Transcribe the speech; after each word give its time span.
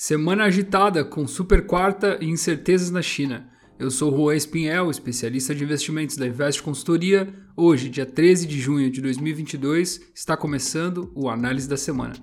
Semana 0.00 0.44
agitada 0.44 1.04
com 1.04 1.26
super 1.26 1.66
quarta 1.66 2.18
e 2.20 2.26
incertezas 2.26 2.88
na 2.88 3.02
China. 3.02 3.48
Eu 3.80 3.90
sou 3.90 4.16
Juan 4.16 4.36
Espinhel, 4.36 4.92
especialista 4.92 5.52
de 5.52 5.64
investimentos 5.64 6.16
da 6.16 6.24
Invest 6.24 6.62
Consultoria. 6.62 7.34
Hoje, 7.56 7.88
dia 7.88 8.06
13 8.06 8.46
de 8.46 8.60
junho 8.60 8.92
de 8.92 9.00
2022, 9.00 10.00
está 10.14 10.36
começando 10.36 11.10
o 11.16 11.28
Análise 11.28 11.68
da 11.68 11.76
Semana. 11.76 12.14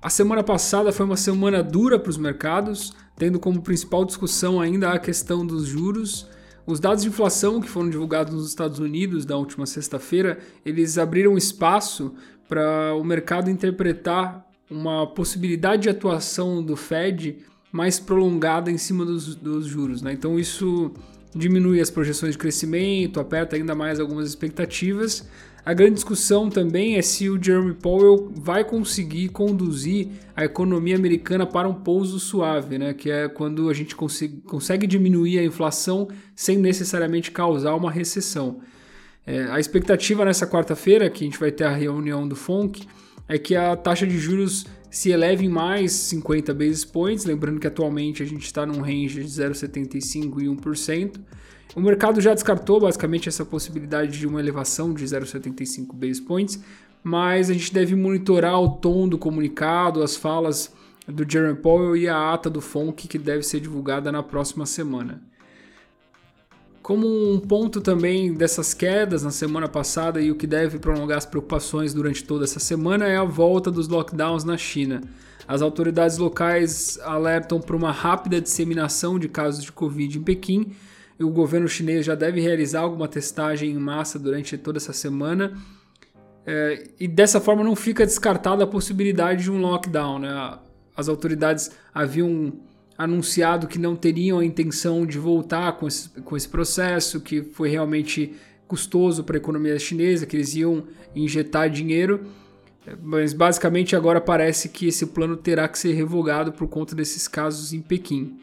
A 0.00 0.08
semana 0.08 0.42
passada 0.42 0.90
foi 0.90 1.04
uma 1.04 1.18
semana 1.18 1.62
dura 1.62 1.98
para 1.98 2.08
os 2.08 2.16
mercados, 2.16 2.94
tendo 3.18 3.38
como 3.38 3.60
principal 3.60 4.06
discussão 4.06 4.58
ainda 4.58 4.90
a 4.90 4.98
questão 4.98 5.44
dos 5.44 5.66
juros. 5.66 6.26
Os 6.66 6.80
dados 6.80 7.02
de 7.02 7.10
inflação 7.10 7.60
que 7.60 7.68
foram 7.68 7.90
divulgados 7.90 8.32
nos 8.32 8.48
Estados 8.48 8.78
Unidos 8.78 9.26
na 9.26 9.36
última 9.36 9.66
sexta-feira, 9.66 10.38
eles 10.64 10.96
abriram 10.96 11.36
espaço 11.36 12.14
para 12.48 12.94
o 12.94 13.04
mercado 13.04 13.50
interpretar 13.50 14.50
uma 14.72 15.06
possibilidade 15.06 15.82
de 15.82 15.88
atuação 15.88 16.62
do 16.62 16.76
Fed 16.76 17.38
mais 17.70 17.98
prolongada 17.98 18.70
em 18.70 18.78
cima 18.78 19.04
dos, 19.04 19.34
dos 19.34 19.66
juros. 19.66 20.02
Né? 20.02 20.12
Então 20.12 20.38
isso 20.38 20.92
diminui 21.34 21.80
as 21.80 21.90
projeções 21.90 22.32
de 22.32 22.38
crescimento, 22.38 23.18
aperta 23.18 23.56
ainda 23.56 23.74
mais 23.74 23.98
algumas 23.98 24.28
expectativas. 24.28 25.26
A 25.64 25.72
grande 25.72 25.94
discussão 25.94 26.50
também 26.50 26.96
é 26.96 27.02
se 27.02 27.30
o 27.30 27.42
Jeremy 27.42 27.74
Powell 27.74 28.32
vai 28.34 28.64
conseguir 28.64 29.28
conduzir 29.28 30.08
a 30.34 30.44
economia 30.44 30.96
americana 30.96 31.46
para 31.46 31.68
um 31.68 31.74
pouso 31.74 32.18
suave, 32.18 32.78
né? 32.78 32.92
que 32.92 33.10
é 33.10 33.28
quando 33.28 33.70
a 33.70 33.72
gente 33.72 33.94
consegue, 33.94 34.40
consegue 34.42 34.86
diminuir 34.86 35.38
a 35.38 35.44
inflação 35.44 36.08
sem 36.34 36.58
necessariamente 36.58 37.30
causar 37.30 37.74
uma 37.76 37.90
recessão. 37.90 38.60
É, 39.24 39.44
a 39.44 39.60
expectativa 39.60 40.24
nessa 40.24 40.48
quarta-feira, 40.48 41.08
que 41.08 41.22
a 41.22 41.26
gente 41.26 41.38
vai 41.38 41.52
ter 41.52 41.64
a 41.64 41.70
reunião 41.70 42.26
do 42.26 42.34
FONC, 42.34 42.84
é 43.28 43.38
que 43.38 43.54
a 43.54 43.76
taxa 43.76 44.06
de 44.06 44.18
juros 44.18 44.66
se 44.90 45.10
eleve 45.10 45.46
em 45.46 45.48
mais 45.48 45.92
50 45.92 46.52
basis 46.52 46.84
points, 46.84 47.24
lembrando 47.24 47.58
que 47.58 47.66
atualmente 47.66 48.22
a 48.22 48.26
gente 48.26 48.44
está 48.44 48.66
num 48.66 48.80
range 48.80 49.22
de 49.22 49.28
0,75% 49.28 50.42
e 50.42 50.46
1%. 50.46 51.20
O 51.74 51.80
mercado 51.80 52.20
já 52.20 52.34
descartou 52.34 52.78
basicamente 52.78 53.28
essa 53.28 53.44
possibilidade 53.44 54.18
de 54.18 54.26
uma 54.26 54.38
elevação 54.38 54.92
de 54.92 55.04
0,75 55.04 55.94
basis 55.94 56.20
points, 56.20 56.62
mas 57.02 57.48
a 57.48 57.54
gente 57.54 57.72
deve 57.72 57.96
monitorar 57.96 58.60
o 58.60 58.68
tom 58.68 59.08
do 59.08 59.16
comunicado, 59.16 60.02
as 60.02 60.14
falas 60.14 60.70
do 61.08 61.28
Jeremy 61.28 61.58
Powell 61.58 61.96
e 61.96 62.08
a 62.08 62.32
ata 62.32 62.50
do 62.50 62.60
FONC 62.60 63.08
que 63.08 63.18
deve 63.18 63.42
ser 63.42 63.60
divulgada 63.60 64.12
na 64.12 64.22
próxima 64.22 64.66
semana. 64.66 65.22
Como 66.82 67.06
um 67.06 67.38
ponto 67.38 67.80
também 67.80 68.34
dessas 68.34 68.74
quedas 68.74 69.22
na 69.22 69.30
semana 69.30 69.68
passada 69.68 70.20
e 70.20 70.32
o 70.32 70.34
que 70.34 70.48
deve 70.48 70.80
prolongar 70.80 71.16
as 71.16 71.24
preocupações 71.24 71.94
durante 71.94 72.24
toda 72.24 72.42
essa 72.42 72.58
semana 72.58 73.06
é 73.06 73.16
a 73.16 73.22
volta 73.22 73.70
dos 73.70 73.86
lockdowns 73.86 74.42
na 74.42 74.56
China. 74.56 75.00
As 75.46 75.62
autoridades 75.62 76.18
locais 76.18 76.98
alertam 77.04 77.60
para 77.60 77.76
uma 77.76 77.92
rápida 77.92 78.40
disseminação 78.40 79.16
de 79.16 79.28
casos 79.28 79.62
de 79.62 79.70
Covid 79.70 80.18
em 80.18 80.22
Pequim 80.22 80.72
e 81.20 81.22
o 81.22 81.30
governo 81.30 81.68
chinês 81.68 82.04
já 82.04 82.16
deve 82.16 82.40
realizar 82.40 82.80
alguma 82.80 83.06
testagem 83.06 83.70
em 83.70 83.78
massa 83.78 84.18
durante 84.18 84.58
toda 84.58 84.78
essa 84.78 84.92
semana. 84.92 85.56
É, 86.44 86.88
e 86.98 87.06
dessa 87.06 87.40
forma 87.40 87.62
não 87.62 87.76
fica 87.76 88.04
descartada 88.04 88.64
a 88.64 88.66
possibilidade 88.66 89.44
de 89.44 89.52
um 89.52 89.60
lockdown. 89.60 90.18
Né? 90.18 90.58
As 90.96 91.08
autoridades 91.08 91.70
haviam 91.94 92.52
anunciado 92.96 93.66
que 93.66 93.78
não 93.78 93.96
teriam 93.96 94.38
a 94.38 94.44
intenção 94.44 95.06
de 95.06 95.18
voltar 95.18 95.72
com 95.72 95.86
esse, 95.86 96.08
com 96.08 96.36
esse 96.36 96.48
processo, 96.48 97.20
que 97.20 97.42
foi 97.42 97.68
realmente 97.68 98.34
custoso 98.66 99.24
para 99.24 99.36
a 99.36 99.38
economia 99.40 99.78
chinesa, 99.78 100.26
que 100.26 100.36
eles 100.36 100.54
iam 100.54 100.84
injetar 101.14 101.68
dinheiro. 101.68 102.26
Mas 103.02 103.32
basicamente 103.32 103.94
agora 103.94 104.20
parece 104.20 104.68
que 104.68 104.88
esse 104.88 105.06
plano 105.06 105.36
terá 105.36 105.68
que 105.68 105.78
ser 105.78 105.92
revogado 105.92 106.52
por 106.52 106.68
conta 106.68 106.94
desses 106.94 107.28
casos 107.28 107.72
em 107.72 107.80
Pequim. 107.80 108.38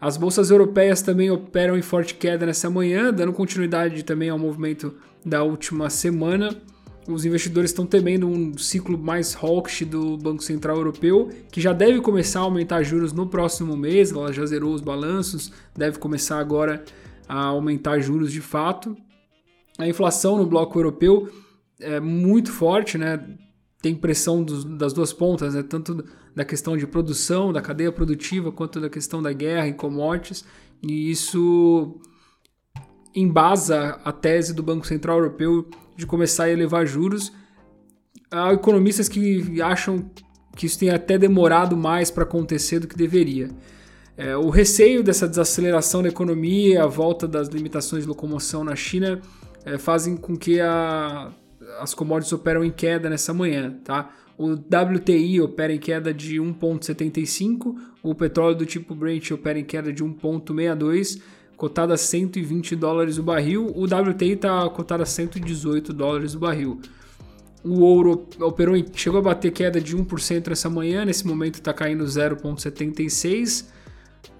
As 0.00 0.16
bolsas 0.16 0.50
europeias 0.50 1.02
também 1.02 1.30
operam 1.30 1.76
em 1.76 1.82
forte 1.82 2.14
queda 2.14 2.46
nessa 2.46 2.68
manhã, 2.68 3.12
dando 3.12 3.32
continuidade 3.32 4.02
também 4.02 4.30
ao 4.30 4.38
movimento 4.38 4.94
da 5.24 5.42
última 5.44 5.88
semana 5.90 6.56
os 7.08 7.24
investidores 7.24 7.70
estão 7.70 7.84
temendo 7.84 8.28
um 8.28 8.56
ciclo 8.56 8.96
mais 8.96 9.34
hawkish 9.34 9.84
do 9.84 10.16
Banco 10.16 10.42
Central 10.42 10.76
Europeu, 10.76 11.30
que 11.50 11.60
já 11.60 11.72
deve 11.72 12.00
começar 12.00 12.40
a 12.40 12.44
aumentar 12.44 12.82
juros 12.82 13.12
no 13.12 13.26
próximo 13.26 13.76
mês, 13.76 14.12
ela 14.12 14.32
já 14.32 14.44
zerou 14.46 14.72
os 14.72 14.80
balanços, 14.80 15.52
deve 15.76 15.98
começar 15.98 16.38
agora 16.38 16.84
a 17.28 17.46
aumentar 17.46 17.98
juros 18.00 18.32
de 18.32 18.40
fato. 18.40 18.96
A 19.78 19.88
inflação 19.88 20.36
no 20.36 20.46
bloco 20.46 20.78
europeu 20.78 21.28
é 21.80 21.98
muito 21.98 22.52
forte, 22.52 22.96
né? 22.96 23.36
tem 23.82 23.96
pressão 23.96 24.44
dos, 24.44 24.64
das 24.64 24.92
duas 24.92 25.12
pontas, 25.12 25.54
né? 25.54 25.62
tanto 25.62 26.04
da 26.34 26.44
questão 26.44 26.76
de 26.76 26.86
produção, 26.86 27.52
da 27.52 27.60
cadeia 27.60 27.90
produtiva, 27.90 28.52
quanto 28.52 28.80
da 28.80 28.88
questão 28.88 29.20
da 29.20 29.32
guerra 29.32 29.66
e 29.66 29.74
commodities, 29.74 30.44
e 30.80 31.10
isso 31.10 32.00
embasa 33.14 34.00
a 34.04 34.12
tese 34.12 34.54
do 34.54 34.62
Banco 34.62 34.86
Central 34.86 35.18
Europeu 35.18 35.68
de 35.96 36.06
começar 36.06 36.44
a 36.44 36.50
elevar 36.50 36.86
juros. 36.86 37.32
Há 38.30 38.52
economistas 38.52 39.08
que 39.08 39.60
acham 39.60 40.10
que 40.56 40.66
isso 40.66 40.78
tem 40.78 40.90
até 40.90 41.18
demorado 41.18 41.76
mais 41.76 42.10
para 42.10 42.24
acontecer 42.24 42.78
do 42.78 42.86
que 42.86 42.96
deveria. 42.96 43.50
É, 44.16 44.36
o 44.36 44.50
receio 44.50 45.02
dessa 45.02 45.26
desaceleração 45.26 46.02
da 46.02 46.08
economia, 46.08 46.84
a 46.84 46.86
volta 46.86 47.26
das 47.26 47.48
limitações 47.48 48.02
de 48.02 48.08
locomoção 48.08 48.62
na 48.62 48.76
China, 48.76 49.20
é, 49.64 49.78
fazem 49.78 50.16
com 50.16 50.36
que 50.36 50.60
a, 50.60 51.32
as 51.80 51.94
commodities 51.94 52.32
operam 52.32 52.64
em 52.64 52.70
queda 52.70 53.08
nessa 53.08 53.32
manhã. 53.32 53.78
Tá? 53.84 54.10
O 54.36 54.52
WTI 54.52 55.40
opera 55.40 55.72
em 55.72 55.78
queda 55.78 56.12
de 56.12 56.36
1,75, 56.36 57.74
o 58.02 58.14
petróleo 58.14 58.56
do 58.56 58.66
tipo 58.66 58.94
Brent 58.94 59.30
opera 59.30 59.58
em 59.58 59.64
queda 59.64 59.92
de 59.92 60.04
1,62 60.04 61.20
cotada 61.56 61.94
a 61.94 61.96
120 61.96 62.74
dólares 62.76 63.18
o 63.18 63.22
barril, 63.22 63.72
o 63.74 63.84
WTI 63.84 64.32
está 64.32 64.68
cotado 64.70 65.02
a 65.02 65.06
118 65.06 65.92
dólares 65.92 66.34
o 66.34 66.38
barril. 66.38 66.80
O 67.64 67.80
ouro 67.80 68.26
operou 68.40 68.76
em, 68.76 68.84
chegou 68.92 69.20
a 69.20 69.22
bater 69.22 69.52
queda 69.52 69.80
de 69.80 69.96
1% 69.96 70.50
essa 70.50 70.68
manhã, 70.68 71.04
nesse 71.04 71.26
momento 71.26 71.54
está 71.54 71.72
caindo 71.72 72.04
0,76. 72.04 73.66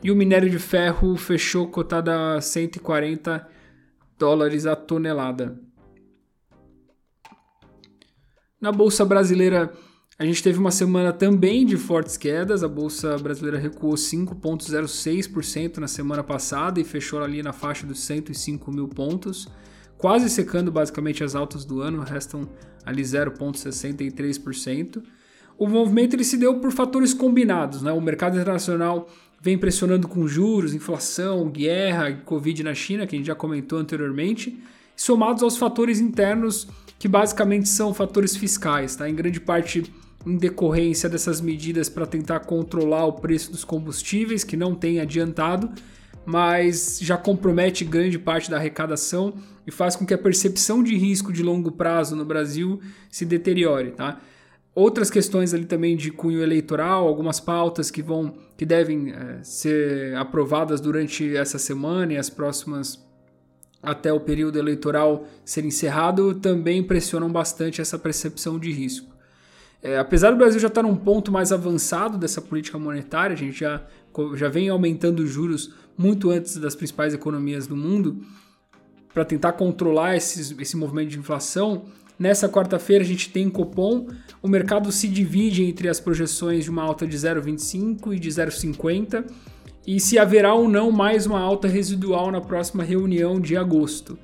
E 0.02 0.10
o 0.10 0.16
minério 0.16 0.50
de 0.50 0.58
ferro 0.58 1.16
fechou 1.16 1.68
cotado 1.68 2.10
a 2.10 2.40
140 2.40 3.48
dólares 4.18 4.66
a 4.66 4.74
tonelada. 4.74 5.58
Na 8.60 8.70
bolsa 8.70 9.04
brasileira, 9.04 9.72
a 10.18 10.24
gente 10.24 10.42
teve 10.42 10.58
uma 10.58 10.70
semana 10.70 11.12
também 11.12 11.64
de 11.64 11.76
fortes 11.76 12.16
quedas. 12.16 12.62
A 12.62 12.68
bolsa 12.68 13.16
brasileira 13.18 13.58
recuou 13.58 13.94
5,06% 13.94 15.78
na 15.78 15.88
semana 15.88 16.22
passada 16.22 16.80
e 16.80 16.84
fechou 16.84 17.22
ali 17.22 17.42
na 17.42 17.52
faixa 17.52 17.86
dos 17.86 18.00
105 18.00 18.70
mil 18.70 18.88
pontos, 18.88 19.48
quase 19.96 20.28
secando 20.28 20.70
basicamente 20.70 21.24
as 21.24 21.34
altas 21.34 21.64
do 21.64 21.80
ano, 21.80 22.02
restam 22.02 22.48
ali 22.84 23.02
0,63%. 23.02 25.02
O 25.58 25.66
movimento 25.66 26.14
ele 26.14 26.24
se 26.24 26.36
deu 26.36 26.60
por 26.60 26.72
fatores 26.72 27.14
combinados. 27.14 27.82
Né? 27.82 27.92
O 27.92 28.00
mercado 28.00 28.36
internacional 28.36 29.08
vem 29.40 29.58
pressionando 29.58 30.06
com 30.06 30.28
juros, 30.28 30.74
inflação, 30.74 31.48
guerra 31.48 32.12
Covid 32.24 32.62
na 32.62 32.74
China, 32.74 33.06
que 33.06 33.16
a 33.16 33.18
gente 33.18 33.26
já 33.26 33.34
comentou 33.34 33.78
anteriormente, 33.78 34.62
somados 34.96 35.42
aos 35.42 35.56
fatores 35.56 36.00
internos 36.00 36.68
que 36.98 37.08
basicamente 37.08 37.68
são 37.68 37.92
fatores 37.92 38.36
fiscais. 38.36 38.94
Tá? 38.94 39.08
Em 39.08 39.14
grande 39.14 39.40
parte 39.40 39.92
em 40.24 40.36
decorrência 40.36 41.08
dessas 41.08 41.40
medidas 41.40 41.88
para 41.88 42.06
tentar 42.06 42.40
controlar 42.40 43.06
o 43.06 43.14
preço 43.14 43.50
dos 43.50 43.64
combustíveis, 43.64 44.44
que 44.44 44.56
não 44.56 44.74
tem 44.74 45.00
adiantado, 45.00 45.70
mas 46.24 47.00
já 47.02 47.16
compromete 47.16 47.84
grande 47.84 48.18
parte 48.18 48.50
da 48.50 48.56
arrecadação 48.56 49.34
e 49.66 49.70
faz 49.70 49.96
com 49.96 50.06
que 50.06 50.14
a 50.14 50.18
percepção 50.18 50.82
de 50.82 50.96
risco 50.96 51.32
de 51.32 51.42
longo 51.42 51.72
prazo 51.72 52.14
no 52.14 52.24
Brasil 52.24 52.80
se 53.10 53.24
deteriore, 53.24 53.90
tá? 53.90 54.20
Outras 54.74 55.10
questões 55.10 55.52
ali 55.52 55.66
também 55.66 55.96
de 55.96 56.10
cunho 56.10 56.42
eleitoral, 56.42 57.06
algumas 57.06 57.38
pautas 57.38 57.90
que 57.90 58.00
vão 58.00 58.34
que 58.56 58.64
devem 58.64 59.10
é, 59.10 59.42
ser 59.42 60.16
aprovadas 60.16 60.80
durante 60.80 61.36
essa 61.36 61.58
semana 61.58 62.14
e 62.14 62.16
as 62.16 62.30
próximas 62.30 62.98
até 63.82 64.12
o 64.12 64.20
período 64.20 64.58
eleitoral 64.58 65.26
ser 65.44 65.64
encerrado 65.64 66.34
também 66.34 66.82
pressionam 66.82 67.30
bastante 67.30 67.80
essa 67.80 67.98
percepção 67.98 68.58
de 68.58 68.70
risco. 68.70 69.12
É, 69.82 69.98
apesar 69.98 70.30
do 70.30 70.36
Brasil 70.36 70.60
já 70.60 70.68
estar 70.68 70.84
num 70.84 70.94
ponto 70.94 71.32
mais 71.32 71.50
avançado 71.50 72.16
dessa 72.16 72.40
política 72.40 72.78
monetária, 72.78 73.34
a 73.34 73.36
gente 73.36 73.58
já, 73.58 73.84
já 74.34 74.48
vem 74.48 74.68
aumentando 74.68 75.20
os 75.24 75.30
juros 75.30 75.74
muito 75.98 76.30
antes 76.30 76.56
das 76.56 76.76
principais 76.76 77.12
economias 77.12 77.66
do 77.66 77.76
mundo, 77.76 78.24
para 79.12 79.24
tentar 79.24 79.52
controlar 79.52 80.16
esses, 80.16 80.56
esse 80.58 80.76
movimento 80.76 81.10
de 81.10 81.18
inflação. 81.18 81.86
Nessa 82.16 82.48
quarta-feira 82.48 83.02
a 83.02 83.06
gente 83.06 83.30
tem 83.30 83.50
Copom, 83.50 84.06
o 84.40 84.46
mercado 84.46 84.92
se 84.92 85.08
divide 85.08 85.64
entre 85.64 85.88
as 85.88 85.98
projeções 85.98 86.62
de 86.62 86.70
uma 86.70 86.82
alta 86.82 87.04
de 87.04 87.16
0,25 87.16 88.14
e 88.14 88.20
de 88.20 88.28
0,50 88.28 89.24
e 89.86 89.98
se 89.98 90.18
haverá 90.18 90.54
ou 90.54 90.68
não 90.68 90.90
mais 90.90 91.26
uma 91.26 91.40
alta 91.40 91.66
residual 91.66 92.30
na 92.30 92.40
próxima 92.40 92.82
reunião 92.82 93.40
de 93.40 93.56
agosto. 93.56 94.18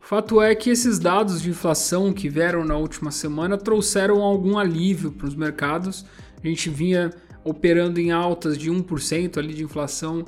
Fato 0.00 0.42
é 0.42 0.54
que 0.54 0.68
esses 0.68 0.98
dados 0.98 1.40
de 1.40 1.50
inflação 1.50 2.12
que 2.12 2.28
vieram 2.28 2.64
na 2.64 2.76
última 2.76 3.10
semana 3.10 3.56
trouxeram 3.56 4.20
algum 4.20 4.58
alívio 4.58 5.12
para 5.12 5.26
os 5.26 5.34
mercados. 5.34 6.04
A 6.42 6.46
gente 6.46 6.68
vinha 6.68 7.10
operando 7.44 7.98
em 7.98 8.10
altas 8.10 8.58
de 8.58 8.70
1% 8.70 9.38
ali 9.38 9.54
de 9.54 9.64
inflação 9.64 10.24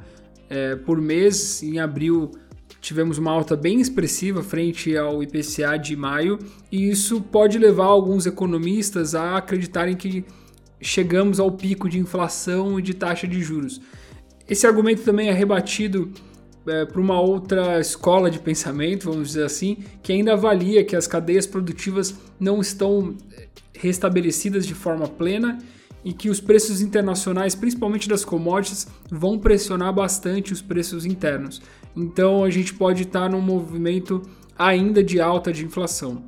é, 0.48 0.76
por 0.76 1.00
mês. 1.00 1.62
Em 1.62 1.80
abril 1.80 2.30
tivemos 2.80 3.18
uma 3.18 3.30
alta 3.30 3.56
bem 3.56 3.80
expressiva 3.80 4.42
frente 4.42 4.96
ao 4.96 5.22
IPCA 5.22 5.76
de 5.78 5.96
maio, 5.96 6.38
e 6.70 6.88
isso 6.88 7.20
pode 7.20 7.58
levar 7.58 7.86
alguns 7.86 8.26
economistas 8.26 9.14
a 9.14 9.38
acreditarem 9.38 9.96
que 9.96 10.24
chegamos 10.80 11.40
ao 11.40 11.50
pico 11.50 11.88
de 11.88 11.98
inflação 11.98 12.78
e 12.78 12.82
de 12.82 12.94
taxa 12.94 13.26
de 13.26 13.42
juros. 13.42 13.80
Esse 14.48 14.66
argumento 14.66 15.02
também 15.02 15.28
é 15.28 15.32
rebatido 15.32 16.12
é, 16.66 16.84
por 16.84 17.00
uma 17.00 17.20
outra 17.20 17.80
escola 17.80 18.30
de 18.30 18.38
pensamento, 18.38 19.10
vamos 19.10 19.28
dizer 19.28 19.44
assim, 19.44 19.78
que 20.02 20.12
ainda 20.12 20.32
avalia 20.32 20.84
que 20.84 20.96
as 20.96 21.06
cadeias 21.06 21.46
produtivas 21.46 22.14
não 22.38 22.60
estão 22.60 23.14
é, 23.32 23.48
restabelecidas 23.74 24.66
de 24.66 24.74
forma 24.74 25.06
plena 25.08 25.58
e 26.04 26.12
que 26.12 26.28
os 26.28 26.40
preços 26.40 26.82
internacionais, 26.82 27.54
principalmente 27.54 28.08
das 28.08 28.24
commodities, 28.24 28.86
vão 29.10 29.38
pressionar 29.38 29.92
bastante 29.92 30.52
os 30.52 30.60
preços 30.60 31.06
internos. 31.06 31.62
Então 31.96 32.44
a 32.44 32.50
gente 32.50 32.74
pode 32.74 33.04
estar 33.04 33.30
num 33.30 33.40
movimento 33.40 34.20
ainda 34.58 35.02
de 35.02 35.20
alta 35.20 35.52
de 35.52 35.64
inflação. 35.64 36.22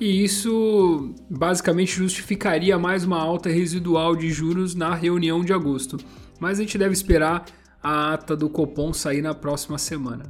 E 0.00 0.22
isso 0.24 1.14
basicamente 1.30 1.92
justificaria 1.92 2.78
mais 2.78 3.04
uma 3.04 3.18
alta 3.18 3.48
residual 3.48 4.14
de 4.14 4.30
juros 4.30 4.74
na 4.74 4.94
reunião 4.94 5.42
de 5.44 5.52
agosto. 5.52 5.96
Mas 6.38 6.58
a 6.58 6.62
gente 6.62 6.76
deve 6.78 6.92
esperar 6.92 7.44
a 7.82 8.14
ata 8.14 8.36
do 8.36 8.48
Copom 8.48 8.92
sair 8.92 9.22
na 9.22 9.34
próxima 9.34 9.78
semana. 9.78 10.24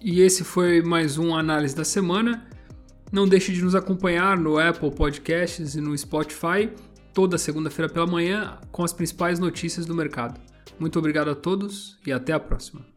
E 0.00 0.20
esse 0.20 0.44
foi 0.44 0.82
mais 0.82 1.16
um 1.16 1.34
análise 1.34 1.74
da 1.74 1.84
semana. 1.84 2.46
Não 3.10 3.26
deixe 3.26 3.52
de 3.52 3.62
nos 3.62 3.74
acompanhar 3.74 4.36
no 4.36 4.58
Apple 4.58 4.90
Podcasts 4.90 5.74
e 5.74 5.80
no 5.80 5.96
Spotify 5.96 6.70
toda 7.12 7.38
segunda-feira 7.38 7.90
pela 7.90 8.06
manhã 8.06 8.58
com 8.72 8.82
as 8.82 8.92
principais 8.92 9.38
notícias 9.38 9.86
do 9.86 9.94
mercado. 9.94 10.40
Muito 10.78 10.98
obrigado 10.98 11.30
a 11.30 11.34
todos 11.34 11.96
e 12.04 12.12
até 12.12 12.32
a 12.32 12.40
próxima. 12.40 12.93